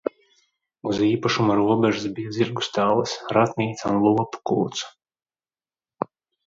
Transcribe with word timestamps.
Uz 0.91 1.01
īpašuma 1.07 1.57
robežas 1.59 2.09
bija 2.19 2.33
zirgu 2.39 2.65
stallis, 2.71 3.15
ratnīca 3.39 3.93
un 3.95 4.01
lopu 4.09 4.43
kūts. 4.53 4.87